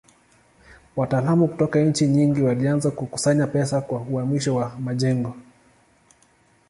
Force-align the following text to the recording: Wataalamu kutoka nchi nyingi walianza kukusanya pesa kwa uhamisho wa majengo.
Wataalamu 0.95 1.47
kutoka 1.47 1.79
nchi 1.79 2.07
nyingi 2.07 2.41
walianza 2.41 2.91
kukusanya 2.91 3.47
pesa 3.47 3.81
kwa 3.81 3.99
uhamisho 3.99 4.55
wa 4.55 4.79
majengo. 4.79 5.35